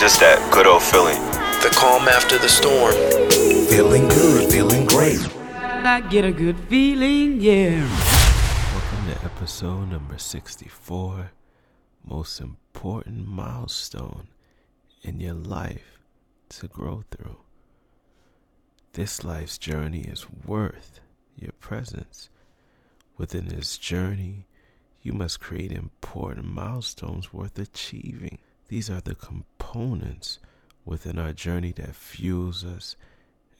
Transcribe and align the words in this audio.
just 0.00 0.18
that 0.18 0.40
good 0.50 0.66
old 0.66 0.82
feeling. 0.82 1.20
The 1.60 1.68
calm 1.76 2.08
after 2.08 2.38
the 2.38 2.48
storm. 2.48 2.94
Feeling 3.68 4.08
good, 4.08 4.50
feeling 4.50 4.86
great. 4.86 5.20
I 5.54 6.00
get 6.00 6.24
a 6.24 6.32
good 6.32 6.58
feeling, 6.70 7.38
yeah. 7.38 7.84
Welcome 8.72 9.12
to 9.12 9.24
episode 9.26 9.90
number 9.90 10.16
64. 10.16 11.32
Most 12.02 12.40
important 12.40 13.28
milestone 13.28 14.28
in 15.02 15.20
your 15.20 15.34
life 15.34 15.98
to 16.48 16.66
grow 16.66 17.04
through. 17.10 17.36
This 18.94 19.22
life's 19.22 19.58
journey 19.58 20.00
is 20.00 20.24
worth 20.46 21.00
your 21.36 21.52
presence. 21.60 22.30
Within 23.18 23.48
this 23.48 23.76
journey, 23.76 24.46
you 25.02 25.12
must 25.12 25.40
create 25.40 25.72
important 25.72 26.46
milestones 26.46 27.34
worth 27.34 27.58
achieving. 27.58 28.38
These 28.70 28.88
are 28.88 29.00
the 29.00 29.16
components 29.16 30.38
within 30.84 31.18
our 31.18 31.32
journey 31.32 31.72
that 31.72 31.96
fuels 31.96 32.64
us 32.64 32.94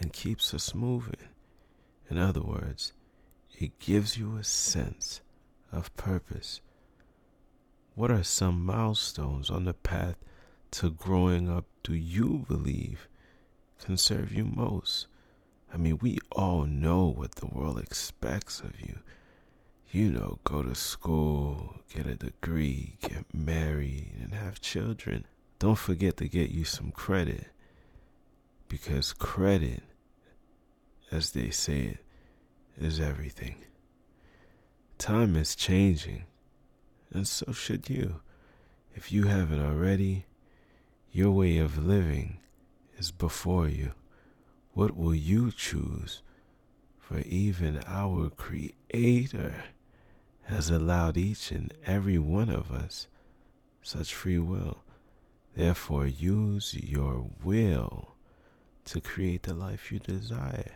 and 0.00 0.12
keeps 0.12 0.52
us 0.52 0.74
moving. 0.74 1.28
In 2.10 2.18
other 2.18 2.40
words, 2.42 2.92
it 3.56 3.78
gives 3.78 4.18
you 4.18 4.36
a 4.36 4.42
sense 4.42 5.20
of 5.70 5.96
purpose. 5.96 6.60
What 7.94 8.10
are 8.10 8.24
some 8.24 8.66
milestones 8.66 9.48
on 9.48 9.64
the 9.64 9.74
path 9.74 10.16
to 10.72 10.90
growing 10.90 11.48
up 11.48 11.66
do 11.84 11.94
you 11.94 12.44
believe 12.48 13.06
can 13.80 13.96
serve 13.96 14.32
you 14.32 14.44
most? 14.44 15.06
I 15.72 15.76
mean, 15.76 15.98
we 16.02 16.18
all 16.32 16.64
know 16.64 17.04
what 17.04 17.36
the 17.36 17.46
world 17.46 17.78
expects 17.78 18.58
of 18.58 18.80
you. 18.80 18.98
You 19.96 20.10
know, 20.10 20.40
go 20.44 20.62
to 20.62 20.74
school, 20.74 21.76
get 21.90 22.04
a 22.04 22.16
degree, 22.16 22.98
get 23.00 23.24
married, 23.32 24.12
and 24.20 24.34
have 24.34 24.60
children. 24.60 25.24
Don't 25.58 25.78
forget 25.78 26.18
to 26.18 26.28
get 26.28 26.50
you 26.50 26.64
some 26.64 26.90
credit. 26.90 27.46
Because 28.68 29.14
credit, 29.14 29.82
as 31.10 31.30
they 31.30 31.48
say 31.48 31.80
it, 31.84 32.04
is 32.78 33.00
everything. 33.00 33.56
Time 34.98 35.34
is 35.34 35.56
changing, 35.56 36.24
and 37.10 37.26
so 37.26 37.52
should 37.52 37.88
you. 37.88 38.20
If 38.94 39.10
you 39.10 39.24
haven't 39.24 39.64
already, 39.64 40.26
your 41.10 41.30
way 41.30 41.56
of 41.56 41.86
living 41.86 42.40
is 42.98 43.10
before 43.12 43.66
you. 43.66 43.92
What 44.74 44.94
will 44.94 45.14
you 45.14 45.50
choose? 45.50 46.20
For 46.98 47.20
even 47.20 47.80
our 47.86 48.28
Creator 48.28 49.54
has 50.46 50.70
allowed 50.70 51.16
each 51.16 51.50
and 51.50 51.72
every 51.84 52.18
one 52.18 52.48
of 52.48 52.70
us 52.70 53.08
such 53.82 54.14
free 54.14 54.38
will. 54.38 54.78
Therefore, 55.54 56.06
use 56.06 56.74
your 56.74 57.30
will 57.42 58.14
to 58.86 59.00
create 59.00 59.44
the 59.44 59.54
life 59.54 59.90
you 59.90 59.98
desire. 59.98 60.72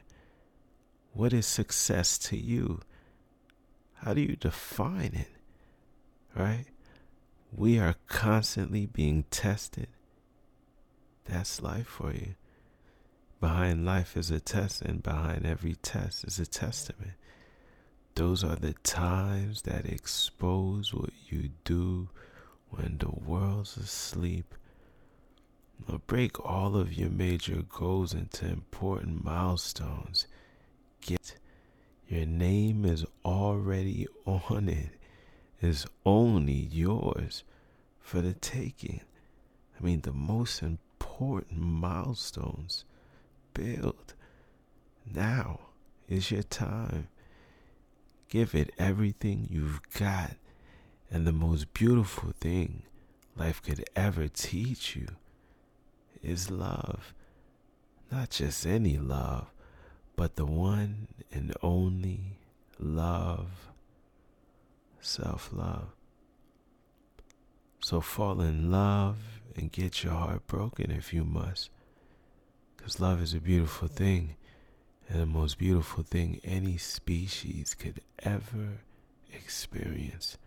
What 1.13 1.33
is 1.33 1.47
success 1.47 2.19
to 2.19 2.37
you? 2.37 2.81
How 3.95 4.15
do 4.15 4.21
you 4.21 4.37
define 4.37 5.13
it? 5.15 5.31
Right? 6.35 6.67
We 7.53 7.79
are 7.79 7.97
constantly 8.07 8.87
being 8.87 9.25
tested. 9.31 9.89
That's 11.25 11.61
life 11.61 11.87
for 11.87 12.13
you. 12.13 12.35
Behind 13.41 13.85
life 13.85 14.17
is 14.17 14.31
a 14.31 14.41
test, 14.41 14.83
and 14.83 15.03
behind 15.03 15.47
every 15.47 15.75
test 15.75 16.25
is 16.25 16.39
a 16.39 16.47
testament. 16.47 17.13
Those 18.15 18.45
are 18.45 18.57
the 18.57 18.75
times 18.83 19.63
that 19.63 19.87
expose 19.87 20.93
what 20.93 21.11
you 21.29 21.51
do 21.65 22.09
when 22.71 22.99
the 22.99 23.11
world's 23.11 23.77
asleep. 23.77 24.55
Break 26.07 26.39
all 26.45 26.77
of 26.77 26.93
your 26.93 27.11
major 27.11 27.63
goals 27.63 28.15
into 28.15 28.47
important 28.47 29.25
milestones. 29.25 30.27
Get 31.01 31.37
your 32.09 32.27
name 32.27 32.85
is 32.85 33.05
already 33.25 34.07
on 34.27 34.69
it. 34.69 34.91
it. 35.63 35.67
Is 35.67 35.87
only 36.07 36.53
yours 36.53 37.45
for 38.01 38.21
the 38.21 38.33
taking. 38.33 39.03
I 39.79 39.85
mean, 39.85 40.01
the 40.01 40.13
most 40.13 40.63
important 40.63 41.61
milestones 41.61 42.85
build. 43.55 44.15
Now 45.13 45.61
is 46.09 46.31
your 46.31 46.43
time. 46.43 47.09
Give 48.31 48.55
it 48.55 48.73
everything 48.79 49.49
you've 49.51 49.81
got. 49.93 50.37
And 51.11 51.27
the 51.27 51.33
most 51.33 51.75
beautiful 51.75 52.33
thing 52.41 52.85
life 53.37 53.61
could 53.61 53.85
ever 53.97 54.29
teach 54.29 54.95
you 54.95 55.09
is 56.23 56.51
love. 56.51 57.13
Not 58.11 58.31
just 58.31 58.65
any 58.65 58.99
love, 58.99 59.51
but 60.15 60.37
the 60.37 60.47
one 60.47 61.09
and 61.33 61.53
only 61.63 62.39
love, 62.79 63.69
self 65.01 65.51
love. 65.53 65.89
So 67.81 68.01
fall 68.01 68.41
in 68.41 68.71
love 68.71 69.17
and 69.57 69.73
get 69.73 70.05
your 70.05 70.13
heart 70.13 70.47
broken 70.47 70.93
if 70.93 71.13
you 71.13 71.25
must. 71.25 71.71
Because 72.77 73.01
love 73.01 73.21
is 73.21 73.35
a 73.35 73.41
beautiful 73.41 73.89
thing 73.89 74.37
and 75.11 75.21
the 75.21 75.27
most 75.27 75.59
beautiful 75.59 76.05
thing 76.05 76.41
any 76.45 76.77
species 76.77 77.75
could 77.75 78.01
ever 78.21 78.79
experience. 79.33 80.39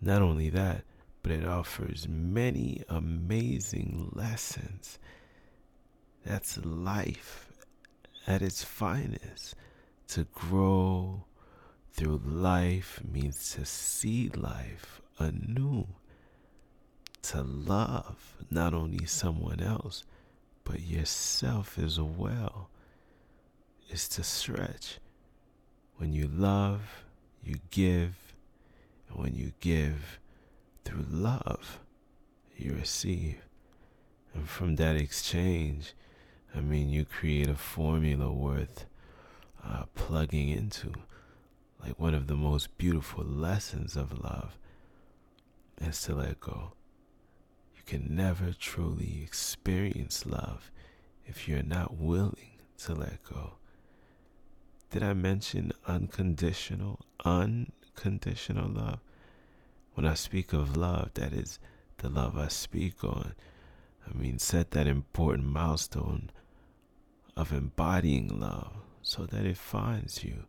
Not 0.00 0.22
only 0.22 0.50
that, 0.50 0.84
but 1.22 1.32
it 1.32 1.44
offers 1.44 2.06
many 2.08 2.84
amazing 2.88 4.12
lessons. 4.12 5.00
That's 6.24 6.64
life 6.64 7.50
at 8.24 8.40
its 8.40 8.62
finest. 8.62 9.56
To 10.08 10.24
grow 10.32 11.24
through 11.92 12.22
life 12.24 13.00
means 13.04 13.52
to 13.54 13.64
see 13.64 14.28
life 14.28 15.00
anew. 15.18 15.88
To 17.22 17.42
love 17.42 18.36
not 18.48 18.74
only 18.74 19.06
someone 19.06 19.60
else, 19.60 20.04
but 20.62 20.80
yourself 20.80 21.78
as 21.80 21.98
well 22.00 22.70
is 23.90 24.08
to 24.08 24.22
stretch. 24.22 24.98
When 25.96 26.12
you 26.12 26.28
love, 26.28 27.04
you 27.44 27.56
give, 27.70 28.34
and 29.08 29.18
when 29.18 29.34
you 29.34 29.52
give 29.60 30.18
through 30.84 31.04
love, 31.10 31.80
you 32.56 32.74
receive. 32.74 33.36
And 34.34 34.48
from 34.48 34.76
that 34.76 34.96
exchange, 34.96 35.94
I 36.54 36.60
mean, 36.60 36.88
you 36.88 37.04
create 37.04 37.48
a 37.48 37.56
formula 37.56 38.32
worth 38.32 38.86
uh, 39.64 39.84
plugging 39.94 40.48
into. 40.48 40.92
Like 41.82 41.98
one 41.98 42.14
of 42.14 42.26
the 42.26 42.36
most 42.36 42.76
beautiful 42.78 43.24
lessons 43.24 43.96
of 43.96 44.22
love 44.22 44.56
is 45.80 46.00
to 46.02 46.14
let 46.14 46.40
go. 46.40 46.72
You 47.74 47.82
can 47.86 48.14
never 48.14 48.52
truly 48.52 49.20
experience 49.22 50.26
love 50.26 50.70
if 51.26 51.48
you're 51.48 51.62
not 51.62 51.96
willing 51.96 52.58
to 52.84 52.94
let 52.94 53.22
go. 53.24 53.54
Did 54.90 55.04
I 55.04 55.12
mention 55.12 55.72
unconditional? 55.86 56.98
Unconditional 57.24 58.68
love. 58.68 58.98
When 59.94 60.04
I 60.04 60.14
speak 60.14 60.52
of 60.52 60.76
love, 60.76 61.14
that 61.14 61.32
is 61.32 61.60
the 61.98 62.08
love 62.08 62.36
I 62.36 62.48
speak 62.48 63.04
on. 63.04 63.34
I 64.04 64.16
mean, 64.18 64.40
set 64.40 64.72
that 64.72 64.88
important 64.88 65.46
milestone 65.46 66.30
of 67.36 67.52
embodying 67.52 68.40
love 68.40 68.72
so 69.00 69.26
that 69.26 69.46
it 69.46 69.56
finds 69.56 70.24
you. 70.24 70.44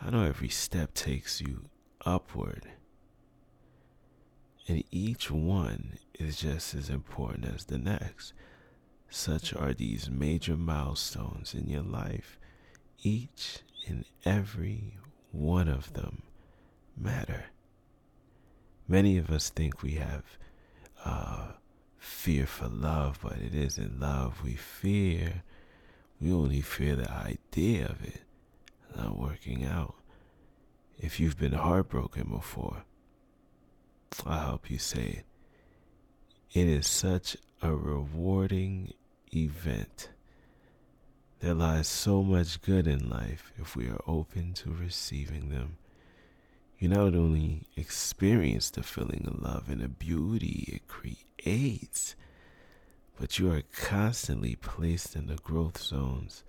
I 0.00 0.08
know 0.10 0.24
every 0.24 0.48
step 0.48 0.94
takes 0.94 1.42
you 1.42 1.64
upward. 2.06 2.70
And 4.66 4.82
each 4.90 5.30
one 5.30 5.98
is 6.18 6.38
just 6.38 6.74
as 6.74 6.88
important 6.88 7.44
as 7.44 7.66
the 7.66 7.78
next. 7.78 8.32
Such 9.10 9.54
are 9.54 9.74
these 9.74 10.08
major 10.08 10.56
milestones 10.56 11.52
in 11.52 11.68
your 11.68 11.82
life 11.82 12.38
each 13.02 13.58
and 13.86 14.04
every 14.24 14.96
one 15.30 15.68
of 15.68 15.92
them 15.92 16.22
matter. 16.96 17.44
Many 18.88 19.18
of 19.18 19.30
us 19.30 19.50
think 19.50 19.82
we 19.82 19.92
have 19.92 20.24
uh, 21.04 21.52
fear 21.98 22.46
for 22.46 22.68
love, 22.68 23.20
but 23.22 23.38
it 23.38 23.54
isn't 23.54 24.00
love 24.00 24.42
we 24.44 24.54
fear. 24.54 25.42
We 26.20 26.32
only 26.32 26.60
fear 26.60 26.96
the 26.96 27.10
idea 27.10 27.86
of 27.86 28.04
it 28.04 28.22
not 28.96 29.18
working 29.18 29.64
out. 29.64 29.94
If 30.98 31.18
you've 31.18 31.38
been 31.38 31.52
heartbroken 31.52 32.28
before, 32.30 32.84
I'll 34.26 34.46
help 34.46 34.70
you 34.70 34.78
say 34.78 35.24
it. 35.24 35.24
It 36.52 36.68
is 36.68 36.86
such 36.86 37.36
a 37.62 37.74
rewarding 37.74 38.92
event 39.34 40.10
there 41.42 41.54
lies 41.54 41.88
so 41.88 42.22
much 42.22 42.62
good 42.62 42.86
in 42.86 43.10
life 43.10 43.52
if 43.58 43.74
we 43.74 43.88
are 43.88 44.00
open 44.06 44.54
to 44.54 44.70
receiving 44.70 45.48
them. 45.48 45.76
You 46.78 46.88
not 46.88 47.16
only 47.16 47.62
experience 47.76 48.70
the 48.70 48.84
feeling 48.84 49.24
of 49.26 49.42
love 49.42 49.68
and 49.68 49.80
the 49.80 49.88
beauty 49.88 50.68
it 50.72 50.86
creates, 50.86 52.14
but 53.18 53.40
you 53.40 53.50
are 53.50 53.62
constantly 53.74 54.54
placed 54.54 55.16
in 55.16 55.26
the 55.26 55.34
growth 55.34 55.82
zones. 55.82 56.44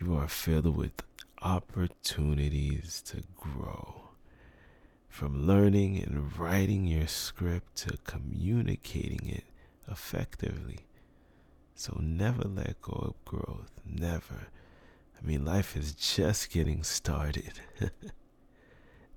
You 0.00 0.16
are 0.16 0.26
filled 0.26 0.76
with 0.76 1.00
opportunities 1.40 3.00
to 3.06 3.22
grow. 3.36 4.10
From 5.08 5.46
learning 5.46 6.02
and 6.02 6.36
writing 6.36 6.86
your 6.86 7.06
script 7.06 7.76
to 7.76 7.96
communicating 7.98 9.28
it 9.28 9.44
effectively. 9.88 10.87
So 11.78 11.96
never 12.00 12.42
let 12.42 12.82
go 12.82 12.92
of 12.92 13.24
growth. 13.24 13.70
Never. 13.86 14.48
I 15.16 15.24
mean, 15.24 15.44
life 15.44 15.76
is 15.76 15.94
just 15.94 16.50
getting 16.50 16.82
started. 16.82 17.60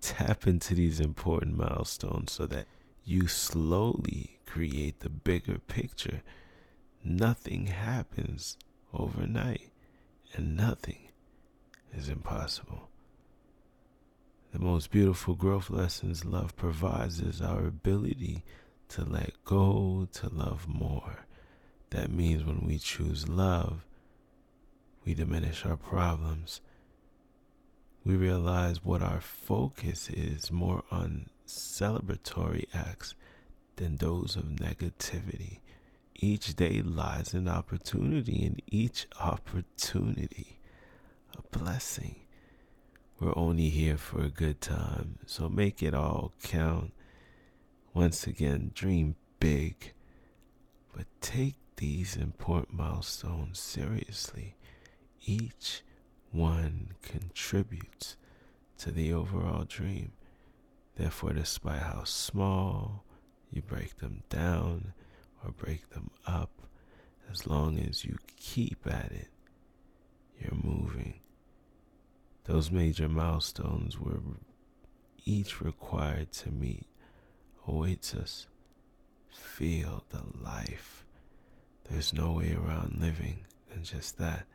Tap 0.02 0.46
into 0.46 0.76
these 0.76 1.00
important 1.00 1.58
milestones 1.58 2.32
so 2.32 2.46
that 2.46 2.68
you 3.04 3.28
slowly 3.28 4.38
create 4.46 5.00
the 5.00 5.10
bigger 5.10 5.58
picture. 5.58 6.22
Nothing 7.04 7.66
happens 7.66 8.60
overnight, 8.94 9.72
and 10.36 10.56
nothing 10.56 11.10
is 11.92 12.10
impossible. 12.10 12.90
The 14.52 14.60
most 14.60 14.92
beautiful 14.92 15.34
growth 15.34 15.72
lessons 15.72 16.26
love 16.26 16.56
provides 16.56 17.22
is 17.22 17.42
our 17.42 17.66
ability 17.66 18.44
to 18.90 19.04
let 19.04 19.32
go, 19.46 20.08
to 20.14 20.30
love 20.30 20.68
more. 20.68 21.26
That 21.92 22.12
means 22.12 22.44
when 22.44 22.66
we 22.66 22.78
choose 22.80 23.28
love, 23.28 23.86
we 25.06 25.14
diminish 25.14 25.66
our 25.66 25.78
problems. 25.78 26.62
We 28.06 28.16
realize 28.16 28.84
what 28.84 29.02
our 29.02 29.22
focus 29.22 30.10
is 30.10 30.52
more 30.52 30.84
on 30.90 31.30
celebratory 31.46 32.66
acts 32.74 33.14
than 33.76 33.98
those 33.98 34.36
of 34.36 34.44
negativity. 34.46 35.60
Each 36.16 36.56
day 36.56 36.82
lies 36.82 37.34
an 37.34 37.48
opportunity, 37.48 38.46
and 38.46 38.62
each 38.68 39.08
opportunity 39.20 40.60
a 41.38 41.58
blessing. 41.58 42.16
We're 43.20 43.38
only 43.38 43.70
here 43.70 43.98
for 43.98 44.22
a 44.22 44.30
good 44.30 44.62
time, 44.62 45.20
so 45.26 45.50
make 45.50 45.84
it 45.84 45.94
all 45.94 46.32
count. 46.42 46.94
Once 47.94 48.26
again, 48.26 48.72
dream 48.74 49.16
big, 49.40 49.94
but 50.96 51.06
take 51.22 51.56
these 51.82 52.16
important 52.16 52.78
milestones 52.78 53.60
seriously. 53.60 54.56
Each 55.26 55.82
one 56.32 56.92
contributes 57.02 58.18
to 58.78 58.92
the 58.92 59.12
overall 59.12 59.64
dream. 59.64 60.12
Therefore, 60.96 61.34
despite 61.34 61.82
how 61.82 62.04
small 62.04 63.04
you 63.50 63.64
break 63.64 63.98
them 63.98 64.22
down 64.30 64.94
or 65.44 65.54
break 65.54 65.90
them 65.90 66.12
up, 66.28 66.52
as 67.32 67.48
long 67.48 67.80
as 67.80 68.06
you 68.06 68.20
keep 68.38 68.86
at 68.86 69.12
it, 69.12 69.30
you're 70.40 70.62
moving. 70.62 71.16
Those 72.44 72.70
major 72.70 73.10
milestones 73.10 74.00
were 74.00 74.20
each 75.26 75.62
required 75.62 76.32
to 76.34 76.52
meet 76.52 76.86
awaits 77.68 78.14
us. 78.14 78.46
Feel 79.32 80.04
the 80.10 80.22
life. 80.44 81.06
There's 81.92 82.14
no 82.14 82.32
way 82.32 82.54
around 82.56 83.00
living 83.02 83.46
than 83.70 83.84
just 83.84 84.18
that. 84.18 84.46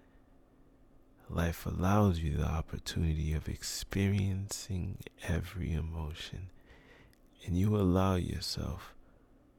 Life 1.28 1.66
allows 1.66 2.18
you 2.20 2.38
the 2.38 2.48
opportunity 2.48 3.34
of 3.34 3.46
experiencing 3.46 4.96
every 5.28 5.74
emotion, 5.74 6.48
and 7.44 7.58
you 7.58 7.76
allow 7.76 8.14
yourself 8.14 8.94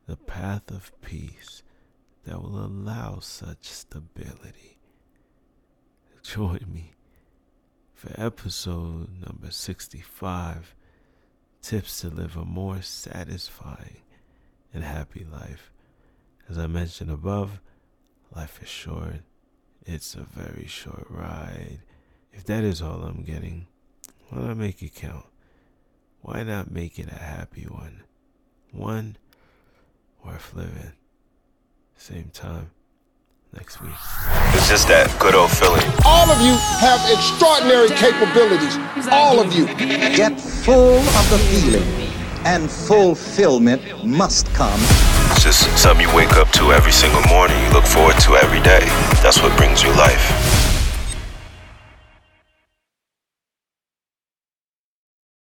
the 0.08 0.18
path 0.18 0.72
of 0.72 0.92
peace 1.02 1.62
that 2.26 2.42
will 2.42 2.66
allow 2.66 3.20
such 3.20 3.66
stability. 3.66 4.80
Join 6.24 6.66
me 6.68 6.94
for 7.94 8.12
episode 8.20 9.10
number 9.24 9.52
65 9.52 10.74
Tips 11.62 12.02
to 12.02 12.10
Live 12.10 12.36
a 12.38 12.44
More 12.44 12.82
Satisfying 12.82 14.02
and 14.74 14.84
Happy 14.84 15.26
Life. 15.32 15.72
As 16.50 16.58
I 16.58 16.68
mentioned 16.68 17.12
above, 17.12 17.60
life 18.34 18.62
is 18.62 18.70
short 18.70 19.22
it's 19.88 20.16
a 20.16 20.22
very 20.22 20.68
short 20.68 21.08
ride. 21.10 21.80
If 22.34 22.44
that 22.46 22.64
is 22.64 22.82
all 22.82 23.04
I'm 23.04 23.24
getting, 23.24 23.68
why 24.28 24.42
not 24.42 24.58
make 24.58 24.84
it 24.84 24.94
count? 24.94 25.26
Why 26.22 26.44
not 26.44 26.70
make 26.70 27.00
it 27.00 27.08
a 27.10 27.16
happy 27.18 27.64
one? 27.64 28.04
One 28.72 29.16
worth 30.26 30.54
living. 30.54 30.92
Same 31.96 32.30
time 32.34 32.72
next 33.56 33.82
week. 33.82 33.92
It's 34.54 34.68
just 34.68 34.90
that 34.90 35.16
good 35.20 35.36
old 35.36 35.52
feeling. 35.52 35.82
All 36.06 36.30
of 36.30 36.42
you 36.42 36.58
have 36.82 37.00
extraordinary 37.10 37.88
capabilities. 37.90 38.78
All 39.10 39.40
of 39.40 39.54
you. 39.54 39.68
Get 40.18 40.40
full 40.40 41.00
of 41.00 41.30
the 41.30 41.38
feeling, 41.50 42.12
and 42.46 42.70
fulfillment 42.70 44.06
must 44.06 44.48
come. 44.54 45.17
It's 45.32 45.44
just 45.44 45.78
something 45.78 46.08
you 46.08 46.16
wake 46.16 46.38
up 46.38 46.50
to 46.54 46.72
every 46.72 46.92
single 46.92 47.22
morning. 47.28 47.58
You 47.64 47.70
look 47.72 47.86
forward 47.86 48.20
to 48.22 48.36
every 48.36 48.62
day. 48.62 48.86
That's 49.22 49.42
what 49.42 49.56
brings 49.58 49.84
you 49.84 49.90
life. 49.92 50.67